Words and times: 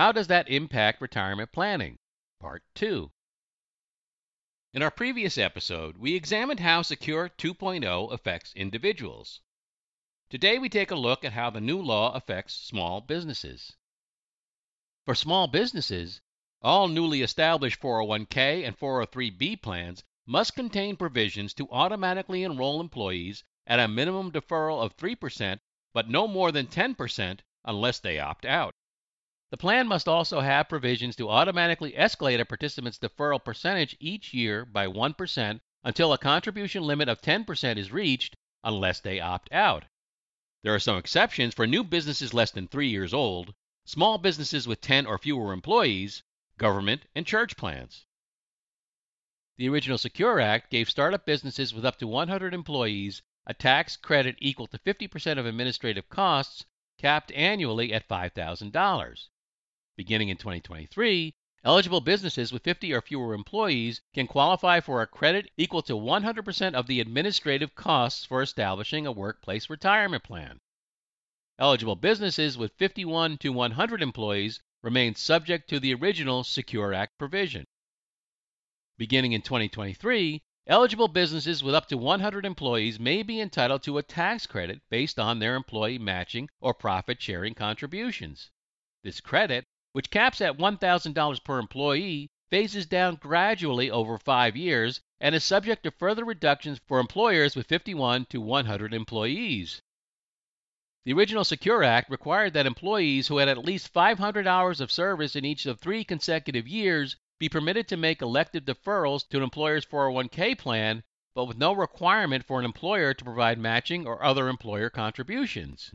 How 0.00 0.12
does 0.12 0.28
that 0.28 0.48
impact 0.48 1.02
retirement 1.02 1.52
planning? 1.52 1.98
Part 2.40 2.62
2. 2.74 3.12
In 4.72 4.80
our 4.80 4.90
previous 4.90 5.36
episode, 5.36 5.98
we 5.98 6.14
examined 6.14 6.60
how 6.60 6.80
Secure 6.80 7.28
2.0 7.28 8.10
affects 8.10 8.54
individuals. 8.54 9.42
Today, 10.30 10.58
we 10.58 10.70
take 10.70 10.90
a 10.90 10.94
look 10.94 11.22
at 11.22 11.34
how 11.34 11.50
the 11.50 11.60
new 11.60 11.78
law 11.78 12.14
affects 12.14 12.54
small 12.54 13.02
businesses. 13.02 13.76
For 15.04 15.14
small 15.14 15.48
businesses, 15.48 16.22
all 16.62 16.88
newly 16.88 17.20
established 17.20 17.82
401k 17.82 18.66
and 18.66 18.78
403b 18.78 19.60
plans 19.60 20.02
must 20.24 20.54
contain 20.54 20.96
provisions 20.96 21.52
to 21.52 21.68
automatically 21.70 22.42
enroll 22.42 22.80
employees 22.80 23.44
at 23.66 23.78
a 23.78 23.86
minimum 23.86 24.32
deferral 24.32 24.82
of 24.82 24.96
3%, 24.96 25.60
but 25.92 26.08
no 26.08 26.26
more 26.26 26.50
than 26.50 26.68
10% 26.68 27.40
unless 27.66 27.98
they 27.98 28.18
opt 28.18 28.46
out. 28.46 28.74
The 29.50 29.56
plan 29.56 29.88
must 29.88 30.06
also 30.06 30.40
have 30.40 30.68
provisions 30.68 31.16
to 31.16 31.28
automatically 31.28 31.90
escalate 31.92 32.38
a 32.38 32.44
participant's 32.44 33.00
deferral 33.00 33.44
percentage 33.44 33.96
each 33.98 34.32
year 34.32 34.64
by 34.64 34.86
1% 34.86 35.60
until 35.82 36.12
a 36.12 36.18
contribution 36.18 36.84
limit 36.84 37.08
of 37.08 37.20
10% 37.20 37.76
is 37.76 37.90
reached 37.90 38.36
unless 38.62 39.00
they 39.00 39.18
opt 39.18 39.50
out. 39.52 39.86
There 40.62 40.72
are 40.72 40.78
some 40.78 40.96
exceptions 40.96 41.52
for 41.52 41.66
new 41.66 41.82
businesses 41.82 42.32
less 42.32 42.52
than 42.52 42.68
three 42.68 42.90
years 42.90 43.12
old, 43.12 43.52
small 43.84 44.18
businesses 44.18 44.68
with 44.68 44.80
10 44.80 45.04
or 45.04 45.18
fewer 45.18 45.52
employees, 45.52 46.22
government, 46.56 47.06
and 47.16 47.26
church 47.26 47.56
plans. 47.56 48.06
The 49.56 49.68
original 49.68 49.98
Secure 49.98 50.38
Act 50.38 50.70
gave 50.70 50.88
startup 50.88 51.26
businesses 51.26 51.74
with 51.74 51.84
up 51.84 51.98
to 51.98 52.06
100 52.06 52.54
employees 52.54 53.20
a 53.46 53.52
tax 53.52 53.96
credit 53.96 54.36
equal 54.38 54.68
to 54.68 54.78
50% 54.78 55.38
of 55.38 55.44
administrative 55.44 56.08
costs, 56.08 56.66
capped 56.98 57.32
annually 57.32 57.92
at 57.92 58.08
$5,000. 58.08 59.28
Beginning 60.00 60.30
in 60.30 60.38
2023, 60.38 61.34
eligible 61.62 62.00
businesses 62.00 62.54
with 62.54 62.64
50 62.64 62.94
or 62.94 63.02
fewer 63.02 63.34
employees 63.34 64.00
can 64.14 64.26
qualify 64.26 64.80
for 64.80 65.02
a 65.02 65.06
credit 65.06 65.50
equal 65.58 65.82
to 65.82 65.92
100% 65.92 66.72
of 66.72 66.86
the 66.86 67.00
administrative 67.00 67.74
costs 67.74 68.24
for 68.24 68.40
establishing 68.40 69.06
a 69.06 69.12
workplace 69.12 69.68
retirement 69.68 70.24
plan. 70.24 70.58
Eligible 71.58 71.96
businesses 71.96 72.56
with 72.56 72.72
51 72.78 73.36
to 73.36 73.50
100 73.50 74.00
employees 74.00 74.62
remain 74.80 75.14
subject 75.14 75.68
to 75.68 75.78
the 75.78 75.92
original 75.92 76.44
Secure 76.44 76.94
Act 76.94 77.18
provision. 77.18 77.66
Beginning 78.96 79.32
in 79.32 79.42
2023, 79.42 80.40
eligible 80.66 81.08
businesses 81.08 81.62
with 81.62 81.74
up 81.74 81.88
to 81.88 81.98
100 81.98 82.46
employees 82.46 82.98
may 82.98 83.22
be 83.22 83.38
entitled 83.38 83.82
to 83.82 83.98
a 83.98 84.02
tax 84.02 84.46
credit 84.46 84.80
based 84.88 85.18
on 85.18 85.40
their 85.40 85.56
employee 85.56 85.98
matching 85.98 86.48
or 86.58 86.72
profit 86.72 87.20
sharing 87.20 87.52
contributions. 87.52 88.50
This 89.02 89.20
credit, 89.20 89.66
which 89.92 90.10
caps 90.10 90.40
at 90.40 90.56
$1,000 90.56 91.44
per 91.44 91.58
employee, 91.58 92.30
phases 92.48 92.86
down 92.86 93.16
gradually 93.16 93.90
over 93.90 94.18
five 94.18 94.56
years 94.56 95.00
and 95.20 95.34
is 95.34 95.44
subject 95.44 95.82
to 95.82 95.90
further 95.90 96.24
reductions 96.24 96.80
for 96.86 97.00
employers 97.00 97.56
with 97.56 97.66
51 97.66 98.24
to 98.26 98.40
100 98.40 98.94
employees. 98.94 99.82
The 101.04 101.12
original 101.12 101.44
Secure 101.44 101.82
Act 101.82 102.10
required 102.10 102.52
that 102.52 102.66
employees 102.66 103.28
who 103.28 103.38
had 103.38 103.48
at 103.48 103.64
least 103.64 103.92
500 103.92 104.46
hours 104.46 104.80
of 104.80 104.92
service 104.92 105.34
in 105.34 105.44
each 105.44 105.66
of 105.66 105.80
three 105.80 106.04
consecutive 106.04 106.68
years 106.68 107.16
be 107.38 107.48
permitted 107.48 107.88
to 107.88 107.96
make 107.96 108.20
elective 108.20 108.64
deferrals 108.64 109.26
to 109.30 109.38
an 109.38 109.42
employer's 109.42 109.86
401k 109.86 110.58
plan, 110.58 111.02
but 111.34 111.46
with 111.46 111.56
no 111.56 111.72
requirement 111.72 112.44
for 112.44 112.58
an 112.58 112.66
employer 112.66 113.14
to 113.14 113.24
provide 113.24 113.58
matching 113.58 114.06
or 114.06 114.22
other 114.22 114.48
employer 114.48 114.90
contributions. 114.90 115.94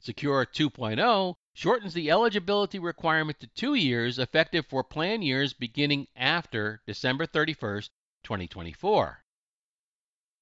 Secure 0.00 0.44
2.0 0.44 1.36
shortens 1.58 1.92
the 1.92 2.08
eligibility 2.08 2.78
requirement 2.78 3.40
to 3.40 3.46
two 3.48 3.74
years 3.74 4.16
effective 4.20 4.64
for 4.64 4.84
plan 4.84 5.20
years 5.22 5.52
beginning 5.52 6.06
after 6.14 6.80
December 6.86 7.26
31, 7.26 7.82
2024. 8.22 9.24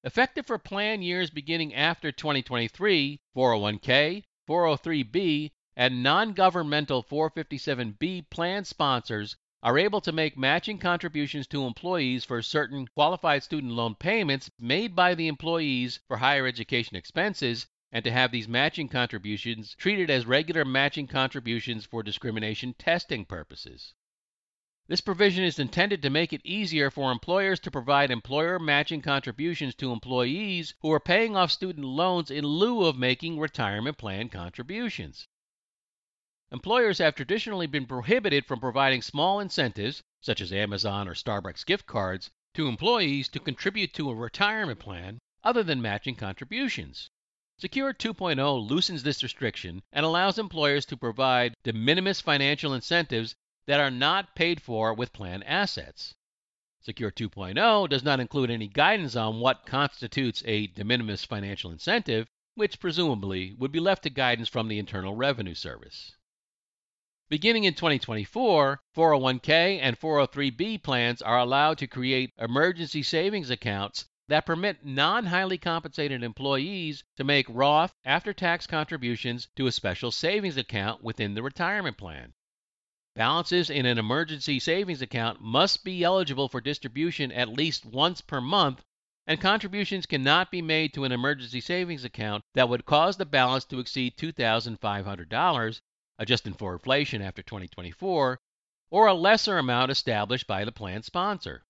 Effective 0.03 0.45
for 0.45 0.59
plan 0.59 1.01
years 1.01 1.31
beginning 1.31 1.73
after 1.73 2.11
2023, 2.11 3.19
401k, 3.35 4.23
403b, 4.47 5.49
and 5.75 6.03
non 6.03 6.33
governmental 6.33 7.03
457b 7.03 8.29
plan 8.29 8.63
sponsors 8.63 9.35
are 9.63 9.79
able 9.79 10.01
to 10.01 10.11
make 10.11 10.37
matching 10.37 10.77
contributions 10.77 11.47
to 11.47 11.65
employees 11.65 12.25
for 12.25 12.43
certain 12.43 12.87
qualified 12.89 13.41
student 13.41 13.73
loan 13.73 13.95
payments 13.95 14.51
made 14.59 14.95
by 14.95 15.15
the 15.15 15.27
employees 15.27 15.99
for 16.07 16.17
higher 16.17 16.45
education 16.45 16.95
expenses 16.95 17.65
and 17.91 18.03
to 18.03 18.11
have 18.11 18.31
these 18.31 18.47
matching 18.47 18.89
contributions 18.89 19.75
treated 19.75 20.09
as 20.09 20.25
regular 20.25 20.65
matching 20.65 21.07
contributions 21.07 21.85
for 21.85 22.03
discrimination 22.03 22.73
testing 22.73 23.25
purposes. 23.25 23.93
This 24.89 25.01
provision 25.01 25.43
is 25.43 25.59
intended 25.59 26.01
to 26.01 26.09
make 26.09 26.31
it 26.31 26.45
easier 26.45 26.89
for 26.89 27.11
employers 27.11 27.59
to 27.59 27.71
provide 27.71 28.09
employer 28.09 28.57
matching 28.57 29.01
contributions 29.01 29.75
to 29.75 29.91
employees 29.91 30.75
who 30.79 30.91
are 30.93 30.99
paying 30.99 31.35
off 31.35 31.51
student 31.51 31.85
loans 31.85 32.31
in 32.31 32.45
lieu 32.45 32.85
of 32.85 32.97
making 32.97 33.37
retirement 33.37 33.97
plan 33.97 34.29
contributions. 34.29 35.27
Employers 36.53 36.99
have 36.99 37.15
traditionally 37.15 37.67
been 37.67 37.85
prohibited 37.85 38.45
from 38.45 38.61
providing 38.61 39.01
small 39.01 39.41
incentives, 39.41 40.01
such 40.21 40.39
as 40.39 40.53
Amazon 40.53 41.09
or 41.09 41.13
Starbucks 41.13 41.65
gift 41.65 41.85
cards, 41.85 42.31
to 42.53 42.69
employees 42.69 43.27
to 43.27 43.41
contribute 43.41 43.93
to 43.93 44.09
a 44.09 44.15
retirement 44.15 44.79
plan 44.79 45.19
other 45.43 45.63
than 45.63 45.81
matching 45.81 46.15
contributions. 46.15 47.09
Secure 47.59 47.91
2.0 47.91 48.69
loosens 48.69 49.01
this 49.01 49.23
restriction 49.23 49.81
and 49.91 50.05
allows 50.05 50.37
employers 50.37 50.85
to 50.85 50.95
provide 50.95 51.55
de 51.63 51.73
minimis 51.73 52.21
financial 52.21 52.71
incentives 52.71 53.35
that 53.65 53.79
are 53.79 53.89
not 53.89 54.35
paid 54.35 54.61
for 54.61 54.93
with 54.93 55.11
plan 55.11 55.41
assets. 55.41 56.13
Secure 56.81 57.09
2.0 57.09 57.89
does 57.89 58.03
not 58.03 58.19
include 58.19 58.51
any 58.51 58.67
guidance 58.67 59.15
on 59.15 59.39
what 59.39 59.65
constitutes 59.65 60.43
a 60.45 60.67
de 60.67 60.83
minimis 60.83 61.25
financial 61.25 61.71
incentive, 61.71 62.27
which 62.53 62.79
presumably 62.79 63.55
would 63.55 63.71
be 63.71 63.79
left 63.79 64.03
to 64.03 64.11
guidance 64.11 64.49
from 64.49 64.67
the 64.67 64.77
Internal 64.77 65.15
Revenue 65.15 65.55
Service. 65.55 66.15
Beginning 67.27 67.63
in 67.63 67.73
2024, 67.73 68.83
401k 68.95 69.79
and 69.81 69.99
403b 69.99 70.83
plans 70.83 71.23
are 71.23 71.39
allowed 71.39 71.79
to 71.79 71.87
create 71.87 72.33
emergency 72.37 73.01
savings 73.01 73.49
accounts 73.49 74.05
that 74.27 74.45
permit 74.45 74.85
non 74.85 75.25
highly 75.25 75.57
compensated 75.57 76.23
employees 76.23 77.03
to 77.15 77.23
make 77.23 77.45
Roth 77.49 77.93
after 78.03 78.33
tax 78.33 78.67
contributions 78.67 79.47
to 79.55 79.67
a 79.67 79.71
special 79.71 80.11
savings 80.11 80.57
account 80.57 81.03
within 81.03 81.33
the 81.33 81.43
retirement 81.43 81.97
plan. 81.97 82.33
Balances 83.15 83.69
in 83.69 83.85
an 83.85 83.97
emergency 83.97 84.59
savings 84.59 85.01
account 85.01 85.41
must 85.41 85.83
be 85.83 86.03
eligible 86.03 86.49
for 86.49 86.61
distribution 86.61 87.31
at 87.31 87.49
least 87.49 87.85
once 87.85 88.21
per 88.21 88.41
month, 88.41 88.83
and 89.25 89.41
contributions 89.41 90.05
cannot 90.05 90.51
be 90.51 90.61
made 90.61 90.93
to 90.93 91.03
an 91.03 91.11
emergency 91.11 91.61
savings 91.61 92.03
account 92.03 92.43
that 92.53 92.69
would 92.69 92.85
cause 92.85 93.17
the 93.17 93.25
balance 93.25 93.65
to 93.65 93.79
exceed 93.79 94.17
$2,500 94.17 95.81
adjusting 96.19 96.53
for 96.53 96.73
inflation 96.73 97.21
after 97.21 97.41
2024, 97.41 98.39
or 98.89 99.07
a 99.07 99.13
lesser 99.13 99.57
amount 99.57 99.91
established 99.91 100.47
by 100.47 100.65
the 100.65 100.71
plan 100.71 101.03
sponsor. 101.03 101.63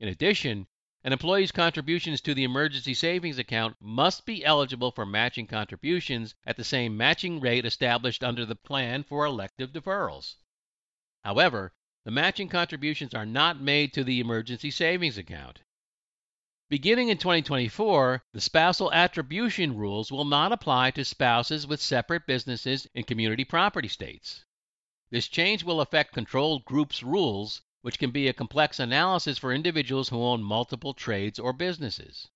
In 0.00 0.08
addition, 0.08 0.66
an 1.04 1.12
employee's 1.12 1.52
contributions 1.52 2.20
to 2.20 2.34
the 2.34 2.42
emergency 2.42 2.92
savings 2.92 3.38
account 3.38 3.76
must 3.80 4.26
be 4.26 4.44
eligible 4.44 4.90
for 4.90 5.06
matching 5.06 5.46
contributions 5.46 6.34
at 6.44 6.56
the 6.56 6.64
same 6.64 6.96
matching 6.96 7.38
rate 7.38 7.64
established 7.64 8.24
under 8.24 8.44
the 8.44 8.56
plan 8.56 9.04
for 9.04 9.24
elective 9.24 9.72
deferrals. 9.72 10.34
However, 11.24 11.72
the 12.04 12.10
matching 12.10 12.48
contributions 12.48 13.14
are 13.14 13.26
not 13.26 13.60
made 13.60 13.92
to 13.92 14.02
the 14.02 14.18
emergency 14.18 14.70
savings 14.70 15.18
account. 15.18 15.60
Beginning 16.70 17.08
in 17.08 17.18
2024, 17.18 18.24
the 18.32 18.40
spousal 18.40 18.92
attribution 18.92 19.76
rules 19.76 20.10
will 20.10 20.24
not 20.24 20.52
apply 20.52 20.90
to 20.90 21.04
spouses 21.04 21.66
with 21.66 21.80
separate 21.80 22.26
businesses 22.26 22.86
in 22.94 23.04
community 23.04 23.44
property 23.44 23.88
states. 23.88 24.44
This 25.10 25.28
change 25.28 25.64
will 25.64 25.80
affect 25.80 26.12
controlled 26.12 26.64
groups 26.64 27.02
rules, 27.02 27.62
which 27.82 27.98
can 27.98 28.10
be 28.10 28.28
a 28.28 28.32
complex 28.32 28.80
analysis 28.80 29.38
for 29.38 29.52
individuals 29.52 30.08
who 30.08 30.22
own 30.22 30.42
multiple 30.42 30.94
trades 30.94 31.38
or 31.38 31.52
businesses. 31.52 32.28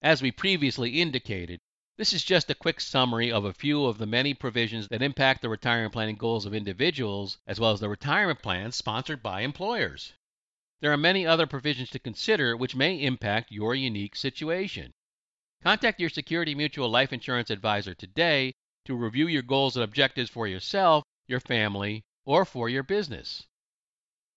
As 0.00 0.22
we 0.22 0.30
previously 0.32 1.00
indicated, 1.00 1.60
This 1.98 2.14
is 2.14 2.24
just 2.24 2.50
a 2.50 2.54
quick 2.54 2.80
summary 2.80 3.30
of 3.30 3.44
a 3.44 3.52
few 3.52 3.84
of 3.84 3.98
the 3.98 4.06
many 4.06 4.32
provisions 4.32 4.88
that 4.88 5.02
impact 5.02 5.42
the 5.42 5.50
retirement 5.50 5.92
planning 5.92 6.16
goals 6.16 6.46
of 6.46 6.54
individuals, 6.54 7.36
as 7.46 7.60
well 7.60 7.72
as 7.72 7.80
the 7.80 7.88
retirement 7.90 8.40
plans 8.40 8.76
sponsored 8.76 9.22
by 9.22 9.42
employers. 9.42 10.14
There 10.80 10.90
are 10.90 10.96
many 10.96 11.26
other 11.26 11.46
provisions 11.46 11.90
to 11.90 11.98
consider 11.98 12.56
which 12.56 12.74
may 12.74 12.96
impact 12.96 13.52
your 13.52 13.74
unique 13.74 14.16
situation. 14.16 14.92
Contact 15.62 16.00
your 16.00 16.08
Security 16.08 16.54
Mutual 16.54 16.88
Life 16.88 17.12
Insurance 17.12 17.50
advisor 17.50 17.94
today 17.94 18.54
to 18.86 18.96
review 18.96 19.28
your 19.28 19.42
goals 19.42 19.76
and 19.76 19.84
objectives 19.84 20.30
for 20.30 20.48
yourself, 20.48 21.04
your 21.28 21.40
family, 21.40 22.02
or 22.24 22.46
for 22.46 22.70
your 22.70 22.82
business. 22.82 23.46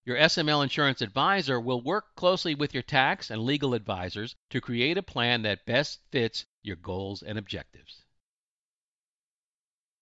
Your 0.07 0.17
SML 0.17 0.61
insurance 0.61 1.01
advisor 1.01 1.59
will 1.59 1.81
work 1.81 2.13
closely 2.15 2.53
with 2.53 2.75
your 2.75 2.83
tax 2.83 3.31
and 3.31 3.41
legal 3.41 3.73
advisors 3.73 4.35
to 4.51 4.61
create 4.61 4.99
a 4.99 5.01
plan 5.01 5.41
that 5.41 5.65
best 5.65 5.99
fits 6.11 6.45
your 6.61 6.75
goals 6.75 7.23
and 7.23 7.39
objectives. 7.39 8.03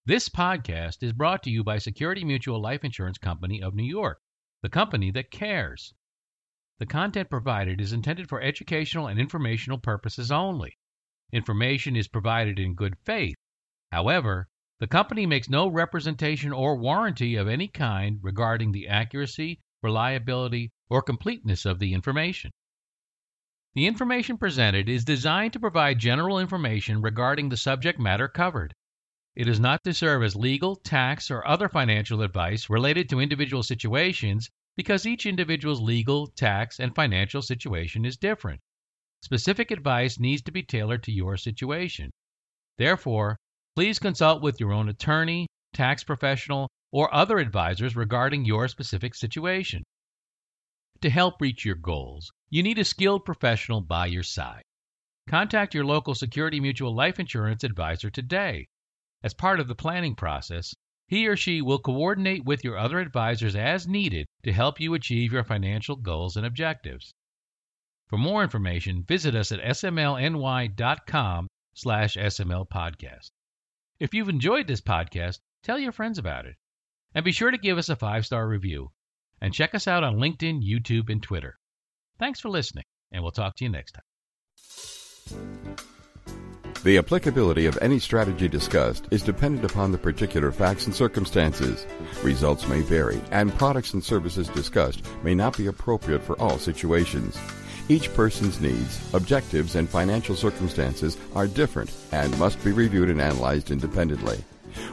This 0.06 0.28
podcast 0.28 1.04
is 1.04 1.14
brought 1.14 1.42
to 1.44 1.50
you 1.50 1.64
by 1.64 1.78
Security 1.78 2.26
Mutual 2.26 2.60
Life 2.60 2.84
Insurance 2.84 3.18
Company 3.18 3.62
of 3.64 3.76
New 3.76 3.86
York, 3.86 4.20
the 4.62 4.68
company 4.68 5.10
that 5.12 5.32
cares. 5.32 5.94
The 6.80 6.86
content 6.86 7.30
provided 7.30 7.80
is 7.80 7.94
intended 7.94 8.28
for 8.28 8.42
educational 8.42 9.08
and 9.08 9.18
informational 9.18 9.78
purposes 9.78 10.34
only. 10.34 10.78
Information 11.32 11.96
is 11.96 12.10
provided 12.10 12.60
in 12.60 12.76
good 12.76 12.98
faith. 13.06 13.38
However, 13.90 14.50
the 14.80 14.88
company 14.88 15.26
makes 15.26 15.48
no 15.48 15.70
representation 15.70 16.52
or 16.52 16.76
warranty 16.76 17.36
of 17.38 17.48
any 17.48 17.70
kind 17.70 18.20
regarding 18.22 18.74
the 18.74 18.90
accuracy 18.90 19.62
reliability, 19.84 20.72
or 20.90 21.02
completeness 21.02 21.66
of 21.66 21.80
the 21.80 21.94
information. 21.94 22.52
The 23.76 23.88
information 23.88 24.38
presented 24.38 24.88
is 24.88 25.04
designed 25.04 25.54
to 25.54 25.60
provide 25.60 26.00
general 26.00 26.40
information 26.40 27.02
regarding 27.02 27.50
the 27.50 27.58
subject 27.58 28.00
matter 28.00 28.28
covered. 28.28 28.74
It 29.36 29.48
is 29.48 29.60
not 29.60 29.84
to 29.84 29.94
serve 29.94 30.22
as 30.22 30.36
legal, 30.36 30.76
tax, 30.76 31.32
or 31.32 31.48
other 31.48 31.68
financial 31.68 32.22
advice 32.22 32.70
related 32.70 33.10
to 33.10 33.20
individual 33.20 33.64
situations 33.64 34.50
because 34.76 35.08
each 35.08 35.26
individual's 35.26 35.82
legal, 35.82 36.28
tax, 36.28 36.80
and 36.80 36.94
financial 36.94 37.42
situation 37.42 38.06
is 38.06 38.16
different. 38.16 38.62
Specific 39.22 39.72
advice 39.72 40.20
needs 40.20 40.44
to 40.44 40.52
be 40.52 40.62
tailored 40.62 41.02
to 41.04 41.12
your 41.12 41.38
situation. 41.38 42.12
Therefore, 42.78 43.38
please 43.76 43.98
consult 43.98 44.44
with 44.44 44.60
your 44.60 44.72
own 44.72 44.90
attorney, 44.90 45.48
tax 45.74 46.04
professional, 46.04 46.70
or 46.94 47.12
other 47.12 47.40
advisors 47.40 47.96
regarding 47.96 48.46
your 48.46 48.68
specific 48.68 49.16
situation. 49.16 49.84
To 51.02 51.10
help 51.10 51.42
reach 51.42 51.66
your 51.66 51.76
goals, 51.76 52.32
you 52.52 52.62
need 52.62 52.78
a 52.78 52.86
skilled 52.86 53.26
professional 53.26 53.82
by 53.82 54.06
your 54.06 54.22
side. 54.22 54.62
Contact 55.28 55.74
your 55.74 55.86
local 55.86 56.14
Security 56.14 56.60
Mutual 56.60 56.96
Life 56.96 57.20
Insurance 57.20 57.64
advisor 57.64 58.12
today. 58.12 58.68
As 59.24 59.34
part 59.34 59.60
of 59.60 59.68
the 59.68 59.74
planning 59.74 60.16
process, 60.16 60.76
he 61.08 61.28
or 61.28 61.36
she 61.36 61.64
will 61.64 61.80
coordinate 61.80 62.46
with 62.46 62.64
your 62.64 62.78
other 62.78 63.00
advisors 63.00 63.56
as 63.56 63.88
needed 63.88 64.28
to 64.44 64.54
help 64.54 64.80
you 64.80 64.94
achieve 64.94 65.34
your 65.34 65.44
financial 65.44 65.96
goals 65.96 66.38
and 66.38 66.46
objectives. 66.46 67.12
For 68.08 68.18
more 68.18 68.44
information, 68.44 69.04
visit 69.04 69.34
us 69.34 69.52
at 69.52 69.60
smlny.com 69.62 71.48
slash 71.74 72.16
smlpodcast. 72.16 73.32
If 74.00 74.14
you've 74.14 74.30
enjoyed 74.30 74.68
this 74.68 74.82
podcast, 74.82 75.40
tell 75.64 75.80
your 75.80 75.92
friends 75.92 76.20
about 76.20 76.46
it. 76.46 76.56
And 77.16 77.24
be 77.24 77.32
sure 77.32 77.52
to 77.52 77.58
give 77.58 77.78
us 77.78 77.90
a 77.90 77.96
five 77.96 78.26
star 78.26 78.48
review. 78.48 78.92
And 79.42 79.54
check 79.54 79.76
us 79.76 79.88
out 79.88 80.04
on 80.04 80.16
LinkedIn, 80.16 80.62
YouTube, 80.64 81.10
and 81.10 81.22
Twitter. 81.22 81.58
Thanks 82.18 82.40
for 82.40 82.50
listening, 82.50 82.86
and 83.12 83.22
we'll 83.24 83.32
talk 83.32 83.56
to 83.58 83.66
you 83.66 83.70
next 83.70 83.92
time. 83.94 84.04
The 86.84 86.98
applicability 86.98 87.66
of 87.66 87.78
any 87.82 87.98
strategy 87.98 88.50
discussed 88.50 89.08
is 89.10 89.22
dependent 89.22 89.70
upon 89.70 89.92
the 89.92 89.98
particular 89.98 90.52
facts 90.52 90.86
and 90.86 90.94
circumstances. 90.94 91.86
Results 92.22 92.68
may 92.68 92.82
vary, 92.82 93.22
and 93.32 93.54
products 93.58 93.94
and 93.94 94.04
services 94.04 94.50
discussed 94.50 95.02
may 95.24 95.34
not 95.34 95.58
be 95.58 95.68
appropriate 95.68 96.22
for 96.22 96.38
all 96.42 96.58
situations. 96.58 97.38
Each 97.88 98.14
person's 98.14 98.60
needs, 98.60 99.14
objectives, 99.14 99.76
and 99.76 99.90
financial 99.90 100.36
circumstances 100.36 101.18
are 101.36 101.48
different 101.48 101.92
and 102.12 102.38
must 102.38 102.62
be 102.64 102.72
reviewed 102.72 103.10
and 103.10 103.22
analyzed 103.22 103.72
independently. 103.72 104.44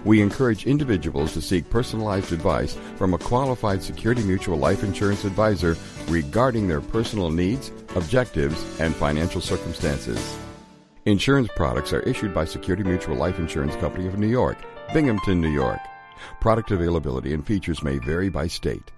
We 0.05 0.23
encourage 0.23 0.67
individuals 0.67 1.35
to 1.35 1.43
seek 1.43 1.69
personalized 1.69 2.32
advice 2.32 2.76
from 2.97 3.12
a 3.12 3.19
qualified 3.19 3.82
Security 3.82 4.23
Mutual 4.23 4.56
life 4.56 4.82
insurance 4.82 5.25
advisor 5.25 5.76
regarding 6.08 6.69
their 6.69 6.81
personal 6.81 7.31
needs, 7.31 7.70
objectives, 7.94 8.64
and 8.81 8.94
financial 8.94 9.41
circumstances. 9.41 10.38
Insurance 11.05 11.49
products 11.56 11.93
are 11.93 12.00
issued 12.00 12.35
by 12.35 12.44
Security 12.44 12.82
Mutual 12.82 13.17
Life 13.17 13.38
Insurance 13.38 13.75
Company 13.76 14.06
of 14.06 14.19
New 14.19 14.29
York, 14.29 14.58
Binghamton, 14.93 15.41
New 15.41 15.50
York. 15.50 15.81
Product 16.41 16.70
availability 16.70 17.32
and 17.32 17.47
features 17.47 17.82
may 17.82 17.99
vary 17.99 18.29
by 18.29 18.47
state. 18.47 18.91